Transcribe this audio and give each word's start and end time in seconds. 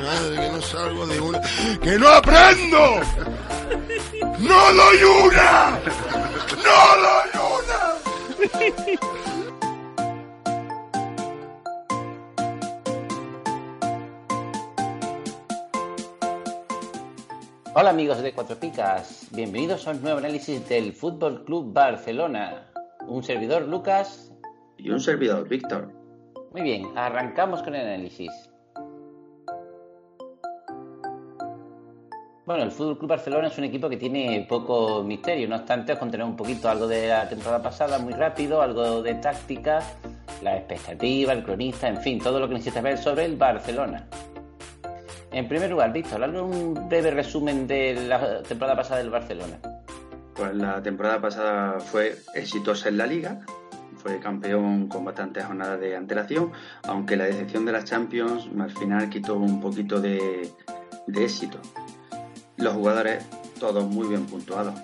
madre, 0.00 0.36
que 0.36 0.50
no 0.52 0.60
salgo 0.62 1.06
de 1.06 1.20
una. 1.20 1.40
¡Que 1.82 1.98
no 1.98 2.08
aprendo! 2.08 3.00
¡No 4.38 4.72
doy 4.72 5.02
una! 5.26 5.80
¡No 6.64 6.78
doy 7.02 7.30
una! 7.34 7.78
Hola 17.74 17.90
amigos 17.90 18.20
de 18.22 18.32
Cuatro 18.32 18.56
Picas, 18.58 19.28
bienvenidos 19.30 19.86
a 19.86 19.92
un 19.92 20.02
nuevo 20.02 20.18
análisis 20.18 20.68
del 20.68 20.92
Fútbol 20.92 21.44
Club 21.44 21.72
Barcelona. 21.72 22.72
Un 23.06 23.22
servidor 23.22 23.68
Lucas. 23.68 24.32
Y 24.76 24.90
un 24.90 24.98
servidor 24.98 25.48
Víctor. 25.48 25.92
Muy 26.50 26.62
bien, 26.62 26.88
arrancamos 26.96 27.62
con 27.62 27.76
el 27.76 27.86
análisis. 27.86 28.32
Bueno, 32.48 32.62
el 32.62 32.70
Fútbol 32.70 32.96
Club 32.96 33.10
Barcelona 33.10 33.48
es 33.48 33.58
un 33.58 33.64
equipo 33.64 33.90
que 33.90 33.98
tiene 33.98 34.46
poco 34.48 35.02
misterio, 35.04 35.46
no 35.46 35.56
obstante, 35.56 35.92
os 35.92 35.98
contaré 35.98 36.24
un 36.24 36.34
poquito 36.34 36.70
algo 36.70 36.86
de 36.86 37.08
la 37.08 37.28
temporada 37.28 37.62
pasada, 37.62 37.98
muy 37.98 38.14
rápido, 38.14 38.62
algo 38.62 39.02
de 39.02 39.16
táctica, 39.16 39.82
la 40.42 40.56
expectativa, 40.56 41.34
el 41.34 41.44
cronista, 41.44 41.88
en 41.88 42.00
fin, 42.00 42.18
todo 42.18 42.40
lo 42.40 42.48
que 42.48 42.54
necesitas 42.54 42.82
ver 42.82 42.96
sobre 42.96 43.26
el 43.26 43.36
Barcelona. 43.36 44.06
En 45.30 45.46
primer 45.46 45.68
lugar, 45.68 45.92
Víctor, 45.92 46.24
hazle 46.24 46.40
un 46.40 46.88
breve 46.88 47.10
resumen 47.10 47.66
de 47.66 48.06
la 48.08 48.42
temporada 48.42 48.74
pasada 48.74 49.00
del 49.00 49.10
Barcelona. 49.10 49.58
Pues 50.34 50.54
la 50.54 50.82
temporada 50.82 51.20
pasada 51.20 51.78
fue 51.80 52.16
exitosa 52.34 52.88
en 52.88 52.96
la 52.96 53.06
liga, 53.06 53.40
fue 53.98 54.20
campeón 54.20 54.88
con 54.88 55.04
bastantes 55.04 55.44
jornadas 55.44 55.80
de 55.80 55.94
antelación, 55.94 56.52
aunque 56.84 57.14
la 57.14 57.24
decepción 57.24 57.66
de 57.66 57.72
las 57.72 57.84
Champions 57.84 58.48
al 58.58 58.70
final 58.70 59.10
quitó 59.10 59.34
un 59.34 59.60
poquito 59.60 60.00
de 60.00 60.50
éxito. 61.14 61.60
Los 62.58 62.74
jugadores 62.74 63.24
todos 63.58 63.84
muy 63.84 64.08
bien 64.08 64.26
puntuados. 64.26 64.74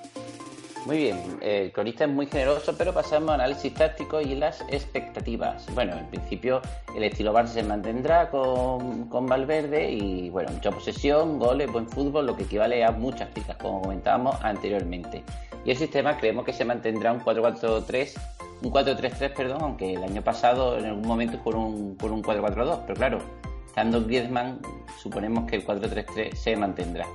Muy 0.87 0.99
bien, 0.99 1.19
el 1.41 1.73
cronista 1.73 2.05
es 2.05 2.11
muy 2.11 2.27
generoso, 2.27 2.77
pero 2.77 2.93
pasamos 2.93 3.31
a 3.31 3.35
análisis 3.35 3.73
táctico 3.73 4.21
y 4.21 4.35
las 4.35 4.61
expectativas. 4.69 5.67
Bueno, 5.75 5.97
en 5.97 6.07
principio 6.09 6.61
el 6.95 7.05
estilo 7.05 7.33
Barça 7.33 7.55
se 7.55 7.63
mantendrá 7.63 8.29
con, 8.31 9.09
con 9.09 9.27
Valverde 9.27 9.91
y, 9.91 10.29
bueno, 10.29 10.51
mucha 10.53 10.71
posesión, 10.71 11.39
goles, 11.39 11.73
buen 11.73 11.89
fútbol, 11.89 12.27
lo 12.27 12.37
que 12.37 12.43
equivale 12.43 12.85
a 12.85 12.91
muchas 12.91 13.31
picas, 13.31 13.57
como 13.57 13.81
comentábamos 13.81 14.37
anteriormente. 14.43 15.25
Y 15.65 15.71
el 15.71 15.79
sistema 15.79 16.19
creemos 16.19 16.45
que 16.45 16.53
se 16.53 16.67
mantendrá 16.67 17.13
un 17.13 17.21
4-4-3, 17.21 18.21
un 18.63 18.71
4-3-3, 18.71 19.33
perdón, 19.35 19.63
aunque 19.63 19.95
el 19.95 20.05
año 20.05 20.23
pasado 20.23 20.77
en 20.77 20.85
algún 20.85 21.07
momento 21.07 21.43
con 21.43 21.55
un, 21.55 21.97
con 21.97 22.13
un 22.13 22.23
4-4-2, 22.23 22.81
pero 22.87 22.95
claro, 22.95 23.19
estando 23.65 24.05
Griezmann, 24.05 24.61
suponemos 25.03 25.51
que 25.51 25.57
el 25.57 25.67
4-3-3 25.67 26.35
se 26.35 26.57
mantendrá. 26.57 27.07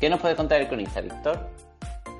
¿Qué 0.00 0.08
nos 0.08 0.20
puede 0.20 0.36
contar 0.36 0.60
el 0.60 0.68
cronista, 0.68 1.00
Víctor? 1.00 1.50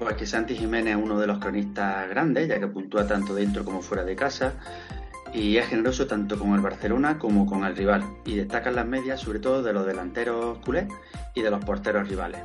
Pues 0.01 0.17
que 0.17 0.27
Santi 0.27 0.57
Jiménez 0.57 0.97
es 0.97 1.03
uno 1.03 1.19
de 1.19 1.29
los 1.29 1.39
cronistas 1.39 2.09
grandes, 2.09 2.49
ya 2.49 2.59
que 2.59 2.67
puntúa 2.67 3.07
tanto 3.07 3.35
dentro 3.35 3.65
como 3.65 3.83
fuera 3.83 4.05
de 4.05 4.17
casa, 4.17 4.55
y 5.33 5.57
es 5.59 5.67
generoso 5.67 6.07
tanto 6.09 6.39
con 6.39 6.55
el 6.55 6.61
Barcelona 6.61 7.19
como 7.19 7.47
con 7.47 7.65
el 7.65 7.77
rival, 7.77 8.03
y 8.25 8.35
destacan 8.35 8.75
las 8.75 8.87
medias 8.87 9.21
sobre 9.21 9.39
todo 9.39 9.63
de 9.63 9.73
los 9.73 9.87
delanteros 9.87 10.59
culés 10.59 10.89
y 11.35 11.43
de 11.43 11.51
los 11.51 11.65
porteros 11.65 12.09
rivales. 12.09 12.41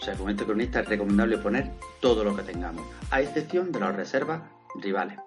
O 0.00 0.04
sea, 0.04 0.14
con 0.14 0.30
este 0.30 0.44
cronista 0.44 0.80
es 0.80 0.88
recomendable 0.88 1.38
poner 1.38 1.72
todo 2.00 2.22
lo 2.22 2.36
que 2.36 2.42
tengamos, 2.42 2.84
a 3.10 3.20
excepción 3.20 3.72
de 3.72 3.80
las 3.80 3.96
reservas 3.96 4.42
rivales. 4.80 5.18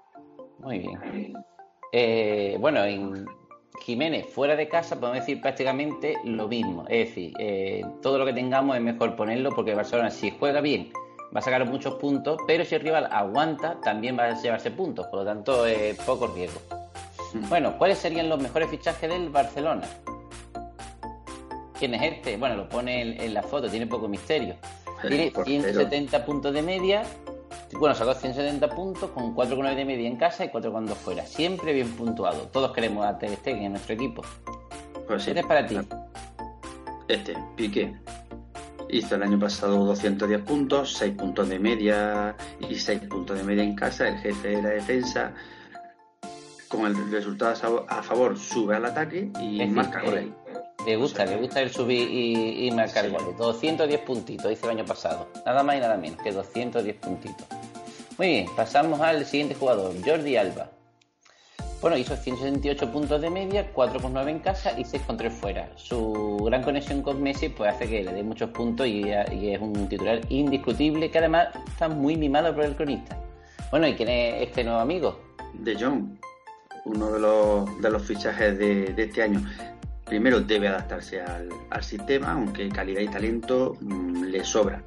Muy 0.59 0.79
bien. 0.79 1.33
Eh, 1.91 2.55
bueno, 2.59 2.83
en 2.83 3.25
Jiménez 3.81 4.27
fuera 4.27 4.55
de 4.55 4.67
casa 4.67 4.99
podemos 4.99 5.19
decir 5.19 5.41
prácticamente 5.41 6.17
lo 6.23 6.47
mismo. 6.47 6.85
Es 6.89 7.09
decir, 7.09 7.33
eh, 7.39 7.85
todo 8.01 8.17
lo 8.17 8.25
que 8.25 8.33
tengamos 8.33 8.75
es 8.75 8.81
mejor 8.81 9.15
ponerlo 9.15 9.51
porque 9.51 9.71
el 9.71 9.77
Barcelona 9.77 10.11
si 10.11 10.31
juega 10.31 10.61
bien 10.61 10.91
va 11.35 11.39
a 11.39 11.41
sacar 11.41 11.65
muchos 11.65 11.95
puntos, 11.95 12.39
pero 12.47 12.65
si 12.65 12.75
el 12.75 12.81
rival 12.81 13.07
aguanta 13.11 13.79
también 13.81 14.17
va 14.17 14.25
a 14.25 14.41
llevarse 14.41 14.71
puntos, 14.71 15.07
por 15.07 15.19
lo 15.19 15.25
tanto 15.25 15.65
es 15.65 15.97
poco 15.97 16.27
riesgo. 16.27 16.59
Bueno, 17.47 17.77
¿cuáles 17.77 17.99
serían 17.99 18.27
los 18.27 18.41
mejores 18.41 18.69
fichajes 18.69 19.09
del 19.09 19.29
Barcelona? 19.29 19.87
¿Quién 21.77 21.93
es 21.93 22.13
este? 22.13 22.37
Bueno, 22.37 22.55
lo 22.55 22.67
pone 22.67 23.01
en, 23.01 23.21
en 23.21 23.33
la 23.33 23.43
foto, 23.43 23.69
tiene 23.69 23.85
poco 23.85 24.07
misterio. 24.07 24.55
Tiene 25.07 25.31
170 25.31 26.25
puntos 26.25 26.53
de 26.53 26.61
media, 26.61 27.03
bueno, 27.77 27.93
sacó 27.95 28.13
170 28.13 28.69
puntos 28.69 29.09
con 29.11 29.35
4,9 29.35 29.75
de 29.75 29.85
media 29.85 30.07
en 30.07 30.15
casa 30.17 30.45
y 30.45 30.49
4,2 30.49 30.93
fuera. 30.95 31.25
Siempre 31.25 31.73
bien 31.73 31.89
puntuado. 31.91 32.47
Todos 32.47 32.71
queremos 32.73 33.05
a 33.05 33.17
Ter 33.17 33.35
Stegen 33.35 33.63
en 33.63 33.71
nuestro 33.73 33.93
equipo. 33.95 34.21
Pues 35.07 35.23
sí. 35.23 35.29
Este 35.31 35.41
es 35.41 35.45
para 35.45 35.65
ti. 35.65 35.77
Este, 37.07 37.35
Piqué. 37.55 37.95
Hizo 38.91 39.15
el 39.15 39.23
año 39.23 39.39
pasado 39.39 39.85
210 39.85 40.41
puntos, 40.41 40.93
6 40.93 41.13
puntos 41.15 41.47
de 41.47 41.59
media 41.59 42.35
y 42.59 42.73
6 42.75 43.01
puntos 43.01 43.37
de 43.37 43.43
media 43.43 43.63
en 43.63 43.75
casa, 43.75 44.07
el 44.07 44.17
jefe 44.17 44.47
de 44.47 44.61
la 44.63 44.69
defensa. 44.69 45.33
Con 46.67 46.85
el 46.85 47.11
resultado 47.11 47.85
a 47.87 48.03
favor, 48.03 48.37
sube 48.37 48.75
al 48.75 48.85
ataque 48.85 49.31
y 49.39 49.61
Es 49.61 49.71
marca 49.71 50.01
goles. 50.03 50.25
eh, 50.25 50.33
Le 50.85 50.95
gusta, 50.97 51.25
le 51.25 51.37
gusta 51.37 51.61
el 51.61 51.71
subir 51.71 52.09
y, 52.09 52.67
y 52.67 52.71
marcar 52.71 53.05
Sí. 53.05 53.11
goles. 53.11 53.37
210 53.37 54.01
puntitos, 54.01 54.51
hizo 54.51 54.69
el 54.69 54.77
año 54.77 54.85
pasado. 54.85 55.27
Nada 55.45 55.61
más 55.63 55.75
y 55.77 55.79
nada 55.79 55.97
menos 55.97 56.19
que 56.21 56.31
210 56.31 56.95
puntitos. 56.97 57.47
Muy 58.19 58.27
bien, 58.27 58.47
pasamos 58.53 58.99
al 58.99 59.25
siguiente 59.25 59.55
jugador, 59.55 59.93
Jordi 60.05 60.35
Alba. 60.35 60.69
Bueno, 61.79 61.95
hizo 61.95 62.17
178 62.17 62.91
puntos 62.91 63.21
de 63.21 63.29
media, 63.29 63.73
4,9 63.73 64.29
en 64.29 64.39
casa 64.39 64.77
y 64.77 64.83
6,3 64.83 65.31
fuera. 65.31 65.69
Su 65.77 66.37
gran 66.43 66.61
conexión 66.61 67.01
con 67.01 67.23
Messi 67.23 67.47
pues 67.47 67.73
hace 67.73 67.87
que 67.87 68.03
le 68.03 68.11
dé 68.11 68.21
muchos 68.21 68.49
puntos 68.49 68.87
y, 68.87 69.09
es 69.09 69.61
un 69.61 69.87
titular 69.87 70.19
indiscutible 70.27 71.09
que 71.09 71.17
además 71.17 71.47
está 71.65 71.87
muy 71.87 72.17
mimado 72.17 72.53
por 72.53 72.65
el 72.65 72.75
cronista. 72.75 73.17
Bueno, 73.71 73.87
¿y 73.87 73.93
quién 73.93 74.09
es 74.09 74.49
este 74.49 74.65
nuevo 74.65 74.79
amigo? 74.79 75.17
De 75.53 75.81
Jong, 75.81 76.19
uno 76.87 77.11
de 77.13 77.19
los, 77.19 77.81
de 77.81 77.89
los 77.89 78.03
fichajes 78.03 78.59
de, 78.59 78.87
de 78.87 79.03
este 79.03 79.23
año. 79.23 79.41
Primero 80.03 80.41
debe 80.41 80.67
adaptarse 80.67 81.21
al, 81.21 81.47
al 81.69 81.83
sistema, 81.85 82.33
aunque 82.33 82.67
calidad 82.67 82.99
y 82.99 83.07
talento 83.07 83.77
mm, 83.79 84.23
le 84.25 84.43
sobra. 84.43 84.83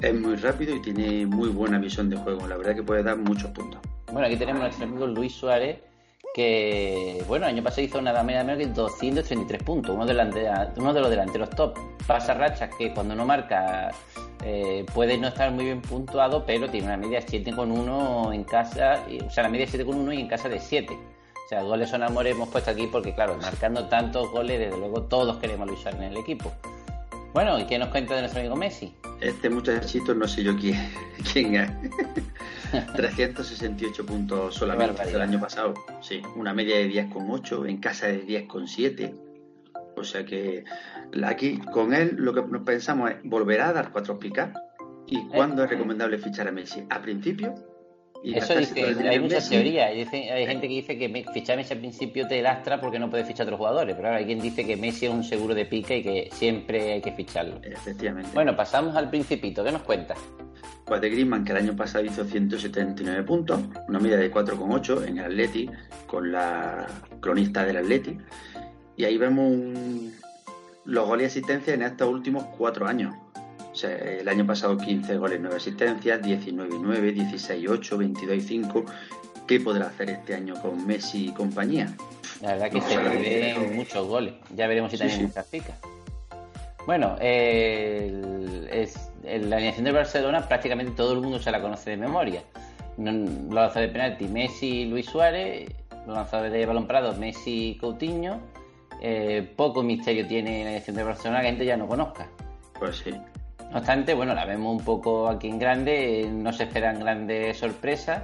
Es 0.00 0.14
muy 0.18 0.36
rápido 0.36 0.74
y 0.76 0.80
tiene 0.80 1.26
muy 1.26 1.50
buena 1.50 1.78
visión 1.78 2.08
de 2.08 2.16
juego. 2.16 2.46
La 2.46 2.56
verdad 2.56 2.74
que 2.74 2.82
puede 2.82 3.02
dar 3.02 3.16
muchos 3.18 3.50
puntos. 3.50 3.80
Bueno, 4.12 4.26
aquí 4.26 4.36
tenemos 4.36 4.60
a 4.62 4.64
nuestro 4.64 4.86
amigo 4.86 5.06
Luis 5.06 5.32
Suárez, 5.34 5.78
que, 6.34 7.22
bueno, 7.28 7.46
el 7.46 7.54
año 7.54 7.62
pasado 7.62 7.82
hizo 7.82 8.00
nada 8.00 8.22
menos 8.22 8.56
que 8.56 8.66
233 8.66 9.62
puntos, 9.62 9.94
uno, 9.94 10.06
delante, 10.06 10.48
uno 10.76 10.94
de 10.94 11.00
los 11.00 11.10
delanteros 11.10 11.50
top. 11.50 11.76
Pasa 12.06 12.34
rachas 12.34 12.70
que 12.76 12.92
cuando 12.94 13.14
no 13.14 13.24
marca 13.26 13.90
eh, 14.44 14.86
puede 14.94 15.18
no 15.18 15.28
estar 15.28 15.50
muy 15.52 15.64
bien 15.64 15.82
puntuado, 15.82 16.44
pero 16.46 16.68
tiene 16.70 16.86
una 16.86 16.96
media 16.96 17.20
7,1 17.20 18.32
en 18.34 18.44
casa, 18.44 19.00
y- 19.08 19.20
o 19.20 19.30
sea, 19.30 19.42
la 19.44 19.48
media 19.50 19.66
7,1 19.66 20.12
y 20.14 20.20
en 20.20 20.28
casa 20.28 20.48
de 20.48 20.58
7. 20.60 20.94
O 20.94 21.48
sea, 21.48 21.62
goles 21.62 21.90
son 21.90 22.02
amores 22.04 22.34
hemos 22.34 22.48
puesto 22.48 22.70
aquí 22.70 22.86
porque, 22.86 23.12
claro, 23.14 23.36
marcando 23.36 23.86
tantos 23.88 24.30
goles, 24.30 24.58
desde 24.60 24.78
luego 24.78 25.02
todos 25.02 25.36
queremos 25.38 25.64
a 25.68 25.70
Luis 25.70 25.80
Suárez 25.80 26.00
en 26.00 26.06
el 26.12 26.16
equipo. 26.16 26.52
Bueno, 27.32 27.58
¿y 27.60 27.66
qué 27.66 27.78
nos 27.78 27.88
cuenta 27.88 28.14
de 28.14 28.22
nuestro 28.22 28.40
amigo 28.40 28.56
Messi? 28.56 28.94
Este 29.20 29.48
muchachito 29.48 30.14
no 30.14 30.26
sé 30.26 30.42
yo 30.42 30.56
quién, 30.56 30.76
quién 31.32 31.54
es. 31.54 31.70
368 32.96 34.06
puntos 34.06 34.54
solamente 34.54 35.02
el 35.10 35.20
año 35.20 35.40
pasado. 35.40 35.74
Sí, 36.00 36.22
una 36.36 36.52
media 36.52 36.76
de 36.76 36.88
10,8, 36.90 37.68
en 37.68 37.78
casa 37.78 38.06
de 38.06 38.26
10,7. 38.26 39.14
O 39.96 40.04
sea 40.04 40.24
que 40.24 40.64
aquí 41.24 41.58
con 41.72 41.94
él 41.94 42.16
lo 42.16 42.32
que 42.32 42.42
nos 42.42 42.62
pensamos 42.62 43.10
es 43.10 43.16
volverá 43.24 43.68
a 43.68 43.72
dar 43.72 43.92
cuatro 43.92 44.18
picas. 44.18 44.50
¿Y 45.06 45.26
cuándo 45.28 45.64
es 45.64 45.70
recomendable 45.70 46.18
fichar 46.18 46.48
a 46.48 46.52
Messi? 46.52 46.84
¿A 46.88 47.02
principio? 47.02 47.54
Y 48.22 48.36
Eso 48.36 48.54
dice, 48.54 48.84
hay 49.08 49.18
muchas 49.18 49.48
teorías. 49.48 49.94
Dice- 49.94 50.30
hay 50.30 50.46
gente 50.46 50.68
que 50.68 50.74
dice 50.74 50.98
que 50.98 51.24
fichar 51.32 51.54
a 51.54 51.56
Messi 51.56 51.72
al 51.72 51.78
principio 51.80 52.28
te 52.28 52.42
lastra 52.42 52.78
porque 52.80 52.98
no 52.98 53.08
puedes 53.08 53.26
fichar 53.26 53.44
a 53.44 53.48
otros 53.48 53.58
jugadores. 53.58 53.94
Pero 53.96 54.08
ahora 54.08 54.18
hay 54.18 54.26
quien 54.26 54.40
dice 54.40 54.66
que 54.66 54.76
Messi 54.76 55.06
es 55.06 55.12
un 55.12 55.24
seguro 55.24 55.54
de 55.54 55.64
pica 55.64 55.94
y 55.94 56.02
que 56.02 56.28
siempre 56.32 56.92
hay 56.92 57.00
que 57.00 57.12
ficharlo. 57.12 57.60
Efectivamente. 57.62 58.30
Bueno, 58.34 58.54
pasamos 58.54 58.94
al 58.96 59.08
principito. 59.08 59.64
¿Qué 59.64 59.72
nos 59.72 59.82
cuenta? 59.82 60.14
Pues 60.84 61.00
de 61.00 61.08
Griezmann, 61.08 61.44
que 61.44 61.52
el 61.52 61.58
año 61.58 61.74
pasado 61.76 62.04
hizo 62.04 62.24
179 62.24 63.22
puntos, 63.22 63.60
una 63.88 63.98
media 64.00 64.16
de 64.18 64.30
4,8 64.30 65.06
en 65.06 65.18
el 65.18 65.24
Atleti, 65.24 65.70
con 66.06 66.30
la 66.30 66.86
cronista 67.20 67.64
del 67.64 67.78
Atleti. 67.78 68.18
Y 68.96 69.04
ahí 69.04 69.16
vemos 69.16 69.50
un- 69.50 70.12
los 70.84 71.06
goles 71.06 71.24
y 71.24 71.26
asistencias 71.38 71.74
en 71.76 71.82
estos 71.82 72.08
últimos 72.08 72.44
cuatro 72.58 72.86
años. 72.86 73.14
El 73.82 74.28
año 74.28 74.46
pasado 74.46 74.76
15 74.76 75.16
goles, 75.16 75.38
9 75.40 75.56
asistencias, 75.56 76.20
19 76.22 76.74
y 76.74 76.78
9, 76.80 77.12
16 77.12 77.62
y 77.62 77.68
8, 77.68 77.98
22 77.98 78.36
y 78.36 78.40
5. 78.40 78.84
¿qué 79.46 79.58
podrá 79.58 79.86
hacer 79.88 80.10
este 80.10 80.34
año 80.36 80.54
con 80.62 80.86
Messi 80.86 81.26
y 81.28 81.32
compañía? 81.32 81.92
La 82.40 82.52
verdad 82.52 82.70
que 82.70 82.78
No, 82.78 82.88
se 82.88 82.98
prevén 82.98 83.74
muchos 83.76 84.06
goles. 84.06 84.34
Ya 84.54 84.68
veremos 84.68 84.92
si 84.92 84.96
Sí, 84.96 85.02
también 85.08 85.32
sí. 85.32 85.40
picas. 85.50 85.74
Bueno, 86.86 87.16
el- 87.20 88.68
es, 88.72 89.10
el- 89.24 89.50
la 89.50 89.56
alineación 89.56 89.84
del 89.86 89.94
Barcelona 89.94 90.46
prácticamente 90.46 90.92
todo 90.92 91.12
el 91.14 91.20
mundo 91.20 91.38
se 91.40 91.50
la 91.50 91.60
conoce 91.60 91.90
de 91.90 91.96
memoria. 91.96 92.42
No- 92.96 93.10
lanzadores 93.52 93.88
de 93.88 93.92
penalti, 93.92 94.26
Messi, 94.28 94.84
Luis 94.86 95.06
Suárez. 95.06 95.68
Los 96.06 96.14
lanzadores 96.16 96.52
de 96.52 96.64
balón 96.66 96.86
parado, 96.86 97.14
Messi, 97.16 97.76
Coutinho. 97.80 98.40
Eh, 99.02 99.52
poco 99.56 99.82
misterio 99.82 100.26
tiene 100.28 100.58
la 100.58 100.64
alineación 100.66 100.94
del 100.96 101.06
Barcelona 101.06 101.38
que 101.40 101.42
la 101.44 101.50
gente 101.50 101.64
ya 101.66 101.76
no 101.76 101.88
conozca. 101.88 102.28
Pues 102.78 102.98
sí. 102.98 103.10
No 103.70 103.78
obstante, 103.78 104.14
bueno, 104.14 104.34
la 104.34 104.44
vemos 104.44 104.76
un 104.78 104.84
poco 104.84 105.28
aquí 105.28 105.48
en 105.48 105.58
grande, 105.58 106.28
no 106.32 106.52
se 106.52 106.64
esperan 106.64 106.98
grandes 106.98 107.56
sorpresas 107.58 108.22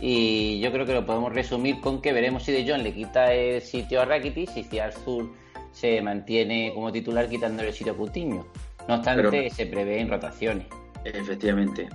y 0.00 0.58
yo 0.60 0.72
creo 0.72 0.86
que 0.86 0.92
lo 0.94 1.06
podemos 1.06 1.32
resumir 1.32 1.80
con 1.80 2.00
que 2.00 2.12
veremos 2.12 2.42
si 2.42 2.52
De 2.52 2.68
Jong 2.68 2.82
le 2.82 2.92
quita 2.92 3.32
el 3.32 3.62
sitio 3.62 4.00
a 4.02 4.04
Rakitic 4.04 4.56
y 4.56 4.64
si 4.64 4.78
Arthur 4.78 5.30
se 5.72 6.02
mantiene 6.02 6.72
como 6.74 6.90
titular 6.90 7.28
quitándole 7.28 7.68
el 7.68 7.74
sitio 7.74 7.92
a 7.92 7.96
Coutinho. 7.96 8.46
No 8.88 8.96
obstante, 8.96 9.30
Pero- 9.30 9.54
se 9.54 9.66
prevén 9.66 10.08
rotaciones. 10.08 10.66
Efectivamente, 11.04 11.88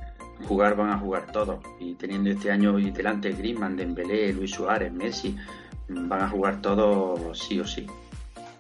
jugar 0.48 0.76
van 0.76 0.92
a 0.92 0.98
jugar 0.98 1.30
todos. 1.32 1.60
Y 1.80 1.96
teniendo 1.96 2.30
este 2.30 2.52
año 2.52 2.80
y 2.80 2.92
delante 2.92 3.32
Griezmann, 3.34 3.76
Dembélé, 3.76 4.32
Luis 4.32 4.52
Suárez, 4.52 4.94
Messi, 4.94 5.36
van 5.90 6.22
a 6.22 6.30
jugar 6.30 6.62
todos 6.62 7.38
sí 7.38 7.60
o 7.60 7.66
sí. 7.68 7.86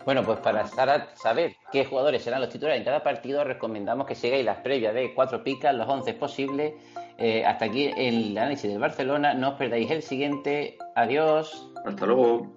Bueno, 0.05 0.23
pues 0.23 0.39
para 0.39 0.67
sa- 0.67 1.07
saber 1.15 1.55
qué 1.71 1.85
jugadores 1.85 2.23
serán 2.23 2.41
los 2.41 2.49
titulares 2.49 2.79
en 2.79 2.85
cada 2.85 3.03
partido, 3.03 3.43
recomendamos 3.43 4.05
que 4.05 4.15
sigáis 4.15 4.43
las 4.43 4.57
previas 4.57 4.93
de 4.93 5.13
cuatro 5.13 5.43
picas, 5.43 5.73
los 5.73 5.87
11 5.87 6.13
posibles. 6.15 6.73
Eh, 7.17 7.45
hasta 7.45 7.65
aquí 7.65 7.91
el 7.95 8.37
análisis 8.37 8.69
del 8.69 8.79
Barcelona. 8.79 9.33
No 9.33 9.49
os 9.51 9.55
perdáis 9.55 9.89
el 9.91 10.01
siguiente. 10.01 10.77
Adiós. 10.95 11.71
Hasta 11.85 12.05
luego. 12.05 12.47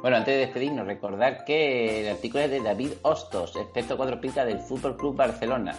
Bueno, 0.00 0.16
antes 0.16 0.34
de 0.34 0.40
despedirnos, 0.40 0.86
recordad 0.86 1.44
que 1.44 2.00
el 2.02 2.14
artículo 2.16 2.42
es 2.44 2.50
de 2.50 2.60
David 2.60 2.92
Hostos, 3.02 3.54
experto 3.56 3.96
cuatro 3.96 4.20
picas 4.20 4.46
del 4.46 4.58
Fútbol 4.58 4.96
Club 4.96 5.16
Barcelona. 5.16 5.74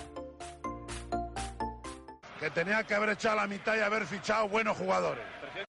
Que 2.40 2.50
tenía 2.50 2.84
que 2.84 2.96
haber 2.96 3.10
echado 3.10 3.36
la 3.38 3.48
mitad 3.48 3.76
y 3.78 3.82
haber 3.82 4.06
fichado 4.06 4.48
buenos 4.50 4.78
jugadores. 4.78 5.24